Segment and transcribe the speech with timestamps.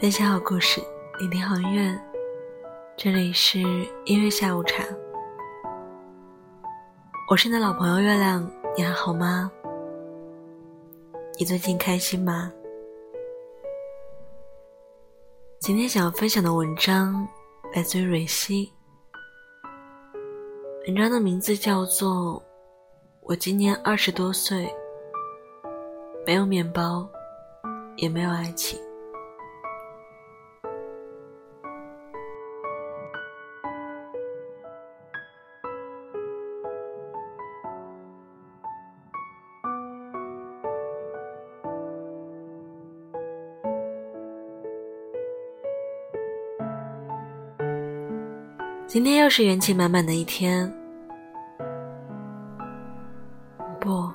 [0.00, 0.80] 分享好故事，
[1.18, 1.94] 聆听好音乐。
[2.96, 3.58] 这里是
[4.06, 4.82] 音乐下午茶，
[7.30, 9.52] 我是你的老朋友月亮，你还好吗？
[11.38, 12.50] 你最近开心吗？
[15.58, 17.28] 今天想要分享的文章
[17.74, 18.72] 来自于蕊希，
[20.86, 22.36] 文章的名字叫做
[23.20, 24.66] 《我今年二十多岁，
[26.24, 27.06] 没有面包，
[27.96, 28.80] 也没有爱情》。
[48.92, 50.68] 今天又是元气满满的一天。
[53.78, 54.10] 不，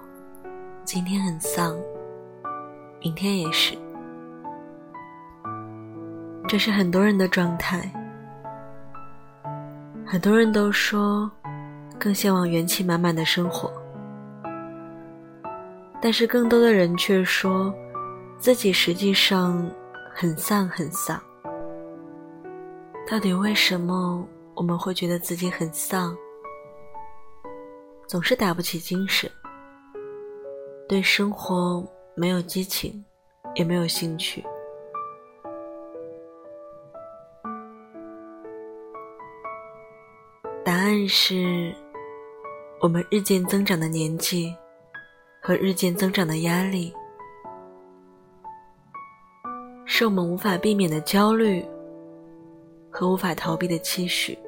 [0.83, 1.73] 今天很丧，
[2.99, 3.73] 明天也是。
[6.45, 7.89] 这是很多人的状态。
[10.05, 11.31] 很多人都说，
[11.97, 13.71] 更向往元气满满的生活，
[16.01, 17.73] 但是更多的人却说，
[18.37, 19.65] 自己实际上
[20.13, 21.17] 很丧很丧。
[23.09, 24.27] 到底为什么？
[24.55, 26.17] 我们会觉得自己很丧，
[28.07, 29.29] 总是打不起精神，
[30.87, 33.03] 对生活没有激情，
[33.55, 34.43] 也没有兴趣。
[40.63, 41.75] 答案是，
[42.79, 44.55] 我们日渐增长的年纪
[45.41, 46.93] 和日渐增长的压力，
[49.85, 51.63] 是我们无法避免的焦虑
[52.97, 54.39] 和无法逃避的期许。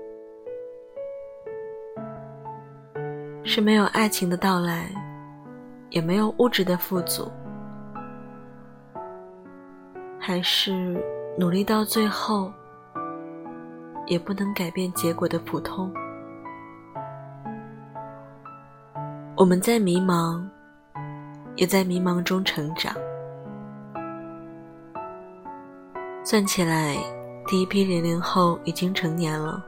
[3.43, 4.89] 是没有爱情的到来，
[5.89, 7.29] 也没有物质的富足，
[10.17, 10.71] 还是
[11.37, 12.49] 努力到最后，
[14.05, 15.93] 也不能改变结果的普通。
[19.35, 20.41] 我们在迷茫，
[21.57, 22.95] 也在迷茫中成长。
[26.23, 26.97] 算起来，
[27.47, 29.63] 第一批零零后已经成年了。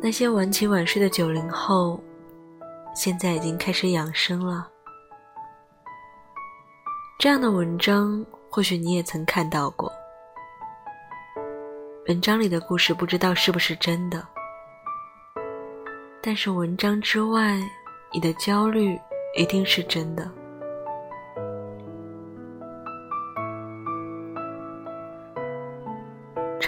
[0.00, 1.98] 那些晚起晚睡的九零后，
[2.94, 4.68] 现在已经开始养生了。
[7.18, 9.90] 这样的文章，或许你也曾看到过。
[12.06, 14.26] 文章里的故事不知道是不是真的，
[16.22, 17.58] 但是文章之外，
[18.12, 18.98] 你的焦虑
[19.36, 20.30] 一定是真的。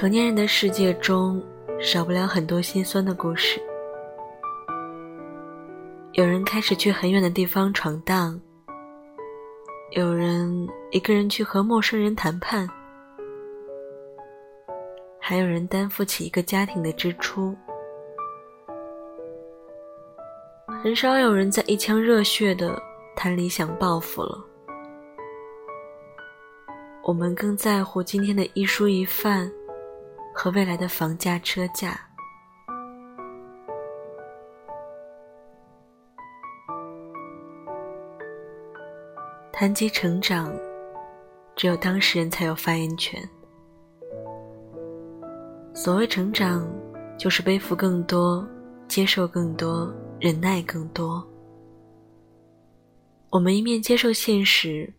[0.01, 1.43] 成年人的世界中。
[1.79, 3.61] 少不了很多心酸的故事。
[6.13, 8.39] 有人开始去很远的地方闯荡，
[9.91, 12.67] 有人一个人去和陌生人谈判，
[15.19, 17.55] 还有人担负起一个家庭的支出。
[20.83, 22.83] 很少有人在一腔热血的
[23.15, 24.43] 谈理想抱负了。
[27.03, 29.51] 我们更在乎今天的一蔬一饭。
[30.43, 32.01] 和未来的房价、车价。
[39.53, 40.51] 谈及成长，
[41.55, 43.23] 只有当事人才有发言权。
[45.75, 46.67] 所谓成长，
[47.19, 48.49] 就是背负更多，
[48.89, 51.23] 接受更多，忍耐更多。
[53.29, 54.91] 我们一面接受现实，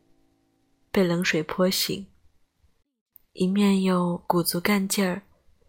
[0.91, 2.05] 被冷水泼醒，
[3.33, 5.23] 一面又鼓足干劲儿。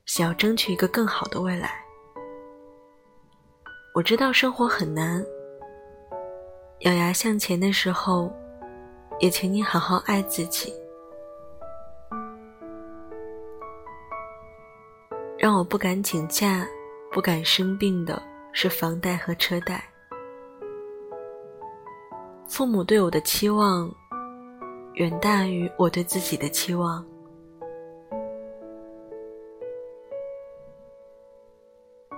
[0.06, 1.70] 想要争取一个更好的未来，
[3.94, 5.24] 我知道生活很难。
[6.80, 8.30] 咬牙向前的时候，
[9.20, 10.74] 也请你好好爱自己。
[15.38, 16.66] 让我不敢请假、
[17.10, 18.20] 不敢生病的
[18.52, 19.82] 是房贷和车贷。
[22.48, 23.90] 父母对我的期望，
[24.94, 27.04] 远大于我对自己的期望。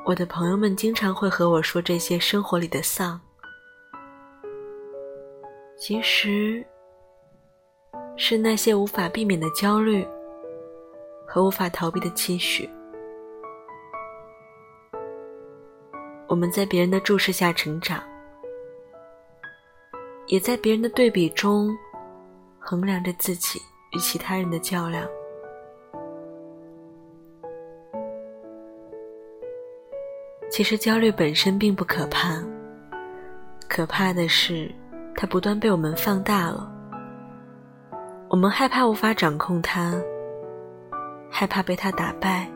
[0.06, 3.18] 我的朋友们经常会和我说这些生活里的丧，
[5.78, 6.62] 其实
[8.14, 10.06] 是那些无法避免的焦虑
[11.26, 12.68] 和无法逃避的期许。
[16.28, 18.02] 我们在别人的注视下成长，
[20.26, 21.74] 也在别人的对比中
[22.58, 23.58] 衡量着自己
[23.92, 25.08] 与其他人的较量。
[30.54, 32.40] 其实焦虑本身并不可怕，
[33.68, 34.72] 可怕的是
[35.16, 36.72] 它不断被我们放大了。
[38.28, 40.00] 我们害怕无法掌控它，
[41.28, 42.48] 害怕被它打败。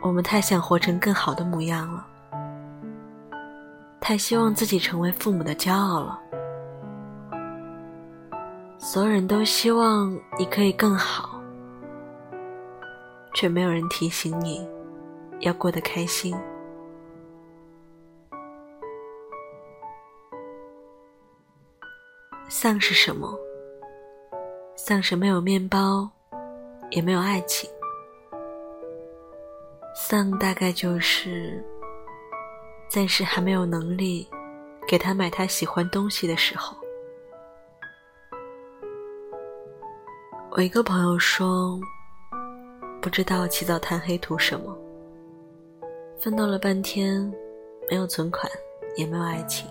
[0.00, 2.06] 我们太想活成更好的模样了，
[4.00, 6.20] 太希望自己成为父母的骄傲了。
[8.78, 11.30] 所有人都希望你可以更好，
[13.34, 14.64] 却没有人提醒你
[15.40, 16.36] 要过得开心。
[22.48, 23.36] 丧是什么？
[24.76, 26.08] 丧是没有面包，
[26.90, 27.68] 也没有爱情。
[29.94, 31.64] 丧大概就是
[32.88, 34.28] 暂时还没有能力
[34.86, 36.76] 给他买他喜欢东西的时候。
[40.50, 41.80] 我一个朋友说，
[43.00, 44.76] 不知道起早贪黑图什么，
[46.18, 47.20] 奋斗了半天，
[47.90, 48.50] 没有存款，
[48.96, 49.66] 也没有爱情。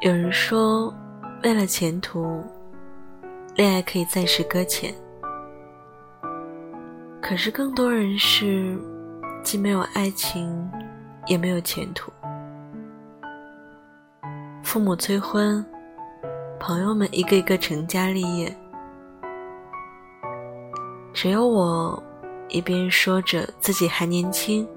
[0.00, 0.94] 有人说，
[1.42, 2.42] 为了前途，
[3.54, 4.94] 恋爱可以暂时搁浅。
[7.20, 8.78] 可是更多人是，
[9.42, 10.70] 既没有爱情，
[11.26, 12.10] 也没有前途。
[14.62, 15.64] 父母催婚，
[16.58, 18.54] 朋友们一个一个成家立业，
[21.16, 22.00] 只有我，
[22.50, 24.68] 一边说着自己还年轻，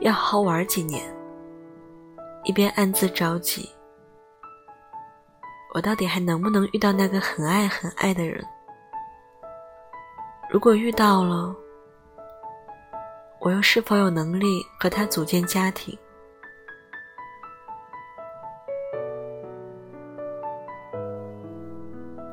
[0.00, 1.00] 要好好玩几年，
[2.42, 3.70] 一边暗自着急：
[5.72, 8.44] 我到底还能不能遇到那个很爱很爱的人？
[10.50, 11.54] 如果遇到了，
[13.38, 15.96] 我又是否有能力和他组建家庭？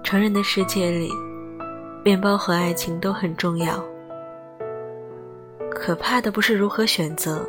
[0.04, 1.12] 成人的世界里，
[2.04, 3.82] 面包和爱情都很重要。
[5.72, 7.48] 可怕的不是如何选择，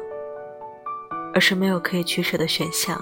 [1.35, 3.01] 而是没有可以取舍的选项。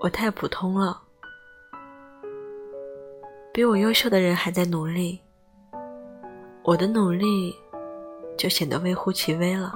[0.00, 1.00] 我太普通了，
[3.52, 5.18] 比我优秀的人还在努力。
[6.62, 7.54] 我的努力
[8.36, 9.72] 就显得微乎其微了。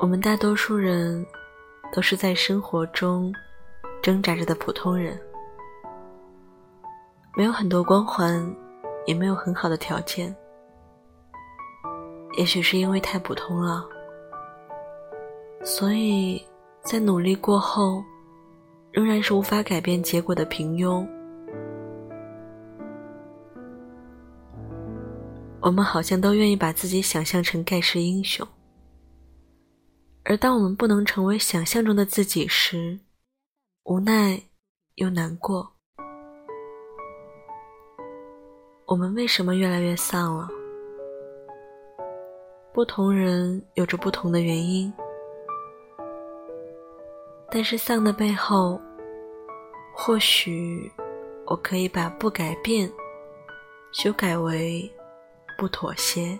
[0.00, 1.24] 我们大多数人
[1.92, 3.32] 都是在生活中
[4.02, 5.18] 挣扎着的普通人，
[7.36, 8.54] 没有很多光环，
[9.06, 10.34] 也没有很好的条件。
[12.36, 13.84] 也许是因为太普通了，
[15.64, 16.46] 所以
[16.82, 18.02] 在努力过后，
[18.92, 21.06] 仍然是无法改变结果的平庸。
[25.60, 28.46] 我们好像都愿意把自己想象成盖世英雄，
[30.30, 33.00] 而当我们不能成为想象中的自己时，
[33.84, 34.38] 无奈
[34.96, 35.72] 又难过。
[38.84, 40.46] 我们为什么越来越丧了？
[42.74, 44.92] 不同人有着不同的原因，
[47.50, 48.78] 但是丧的背后，
[49.96, 50.92] 或许
[51.46, 52.92] 我可以把不改变
[53.92, 54.92] 修改为。
[55.56, 56.38] 不妥协。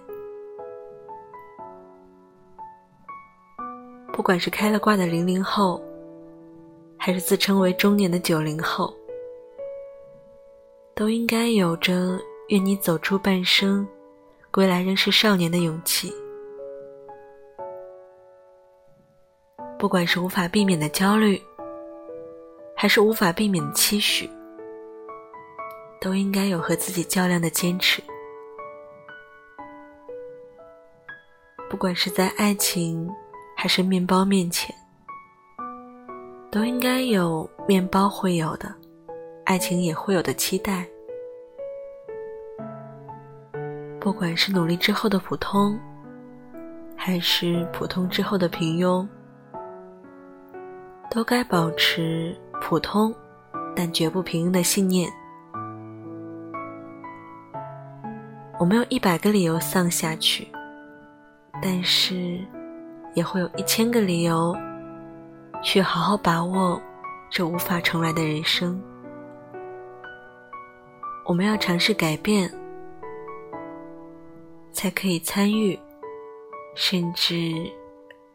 [4.19, 5.81] 不管是开了挂的零零后，
[6.97, 8.93] 还是自称为中年的九零后，
[10.93, 13.87] 都应该有着愿你走出半生，
[14.51, 16.13] 归来仍是少年的勇气。
[19.79, 21.41] 不管是无法避免的焦虑，
[22.75, 24.29] 还是无法避免的期许，
[26.01, 28.03] 都应该有和自己较量的坚持。
[31.71, 33.09] 不管是在爱情
[33.61, 34.73] 还是面包面前，
[36.49, 38.73] 都应该有面包会有的，
[39.45, 40.87] 爱情也会有的期待。
[43.99, 45.77] 不管是努力之后的普通，
[46.95, 49.05] 还是普通之后的平庸，
[51.11, 53.13] 都该保持普通
[53.75, 55.11] 但绝不平庸的信念。
[58.61, 60.47] 我没有一百个理由丧下去。
[61.61, 62.39] 但是，
[63.15, 64.57] 也会有一千个理由，
[65.63, 66.81] 去好好把握
[67.31, 68.81] 这无法重来的人生。
[71.25, 72.51] 我们要尝试改变，
[74.73, 75.79] 才可以参与，
[76.75, 77.35] 甚至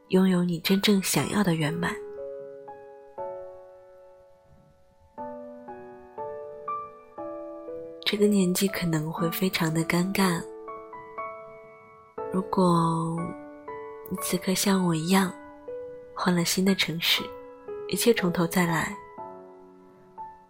[0.10, 1.96] 拥有你真正想要的圆满。
[8.06, 10.40] 这个年纪可能会非常的尴尬。
[12.32, 13.18] 如果
[14.14, 15.34] 你此刻像我一样，
[16.14, 17.24] 换了新的城市，
[17.88, 18.96] 一切从头再来，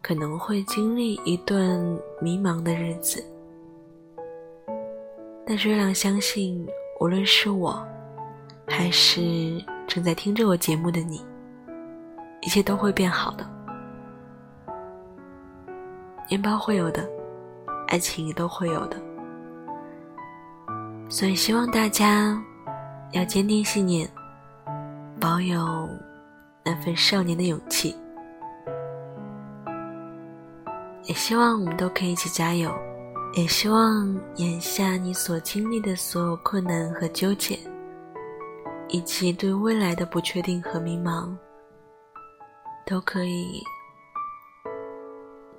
[0.01, 1.79] 可能会经历一段
[2.19, 3.23] 迷茫的日子。
[5.47, 6.67] 但是月亮相信，
[6.99, 7.81] 无论是我，
[8.67, 11.25] 还是正在听着我节目的你，
[12.41, 13.49] 一切都会变好的。
[16.29, 17.09] 面包会有的，
[17.87, 18.97] 爱情也都会有的。
[21.07, 22.37] 所以希望大家
[23.13, 24.09] 要坚定信念，
[25.21, 25.87] 保有
[26.63, 27.95] 那份少年的勇气。
[31.03, 32.73] 也希望我们都可以一起加油，
[33.33, 37.59] 也希望眼下你所经历的所有困难和纠结，
[38.87, 41.35] 以及对未来的不确定和迷茫，
[42.83, 43.61] 都可以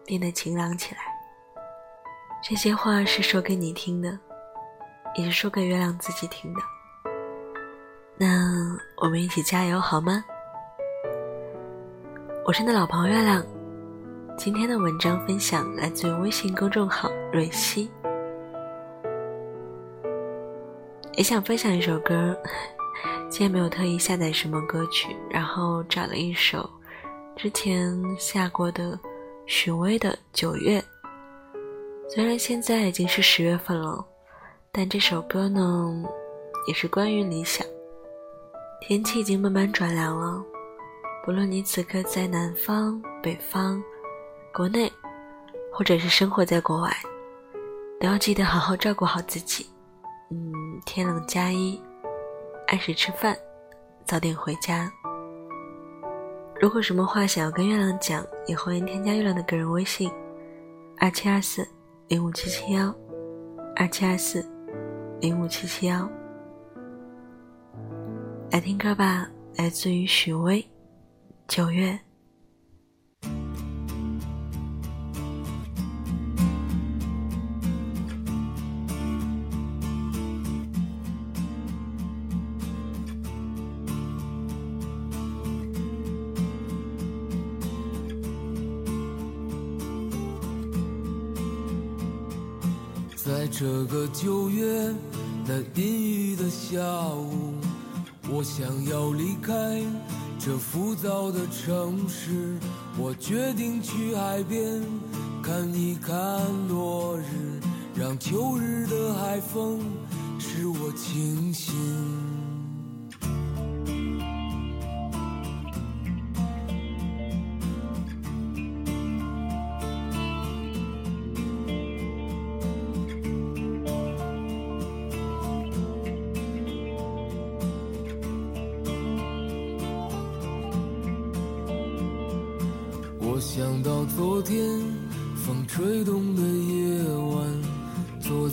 [0.04, 1.02] 变得晴朗起来。
[2.42, 4.18] 这些话是说给你听的，
[5.14, 6.60] 也是说给月亮自己听的。
[8.16, 10.24] 那我们一起加油好吗？
[12.46, 13.44] 我是你的老朋友月亮。
[14.38, 17.90] 今天的文章分享来自于微信公众号蕊希，
[21.14, 22.36] 也想分享一首歌。
[23.28, 26.70] 今天没有特意下载什么歌曲，然后找了一首
[27.34, 28.96] 之前下过的
[29.46, 30.80] 许巍的《九月》。
[32.08, 34.06] 虽然现在已经是十月份了，
[34.70, 36.04] 但这首歌呢，
[36.68, 37.66] 也是关于理想。
[38.86, 40.44] 天气已经慢慢转凉了，
[41.24, 43.82] 不论你此刻在南方、北方。
[44.52, 44.92] 国内，
[45.72, 46.94] 或者是生活在国外，
[47.98, 49.66] 都要记得好好照顾好自己。
[50.30, 50.52] 嗯，
[50.84, 51.80] 天冷加衣，
[52.66, 53.34] 按时吃饭，
[54.04, 54.92] 早点回家。
[56.60, 60.12] 如果什么话想要跟月亮讲，也欢迎添加月亮的个人微信：
[60.98, 61.66] 二七二四
[62.08, 62.94] 零五七七幺，
[63.76, 64.46] 二七二四
[65.22, 66.06] 零五七七幺。
[68.54, 70.62] 来听歌吧，来自于许巍，
[71.48, 71.90] 《九月》。
[93.16, 94.94] 在这个九月
[95.44, 96.78] 的阴雨的下
[97.16, 97.53] 午，
[98.36, 99.80] 我想要离开
[100.40, 102.58] 这浮躁的城市。
[102.98, 104.82] 我决定去海边
[105.40, 107.60] 看一看落日，
[107.94, 109.78] 让秋日的海风
[110.40, 112.43] 使我清醒。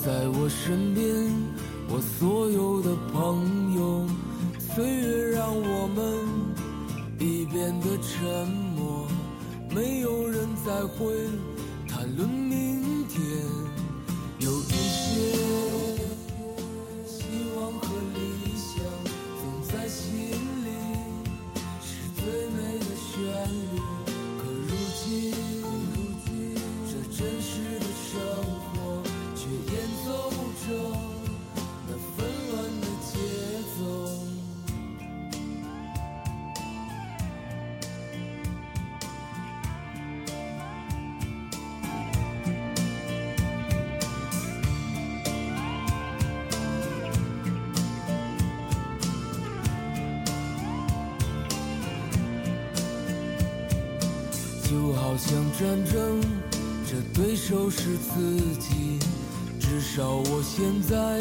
[0.03, 1.05] 在我身边，
[1.87, 4.07] 我所有的朋友。
[4.73, 6.17] 岁月让我们
[7.19, 9.07] 已变得沉默，
[9.69, 11.13] 没有人再会
[11.87, 13.21] 谈论明天。
[14.39, 15.37] 有一些
[17.05, 17.21] 希
[17.55, 18.83] 望和理想
[19.37, 20.09] 总在心
[20.65, 20.67] 里，
[21.79, 23.13] 是最美的旋
[23.75, 23.79] 律。
[27.11, 27.80] 就好
[55.23, 56.19] 像战争，
[56.89, 58.97] 这对手是自己。
[59.59, 61.19] 至少我现在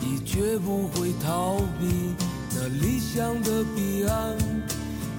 [0.00, 2.14] 已绝不会逃避。
[2.54, 4.36] 那理想的彼岸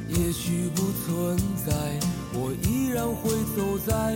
[0.07, 1.35] 也许不存
[1.65, 1.73] 在，
[2.33, 4.15] 我依然会走在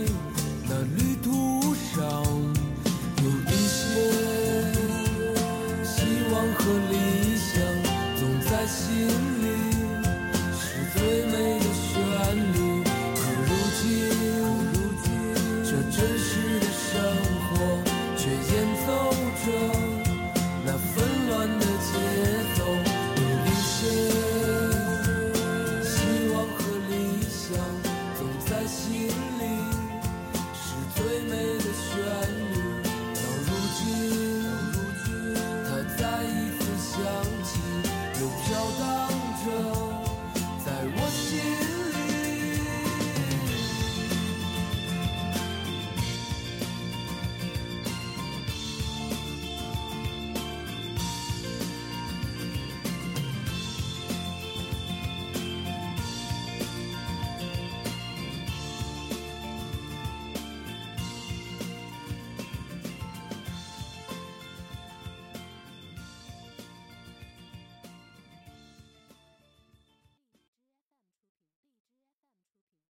[0.68, 2.22] 那旅途上。
[3.18, 3.82] 有一些
[5.82, 6.94] 希望和理
[7.36, 7.52] 想
[8.16, 9.08] 总在心
[9.42, 9.44] 里
[10.54, 10.98] 是最
[11.32, 11.55] 美。